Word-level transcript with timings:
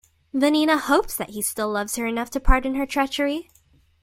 Vanina 0.33 0.79
hopes 0.79 1.15
that 1.15 1.29
he 1.29 1.43
still 1.43 1.69
loves 1.69 1.95
her 1.95 2.07
enough 2.07 2.31
to 2.31 2.39
pardon 2.39 2.73
her 2.73 2.87
treachery. 2.87 3.51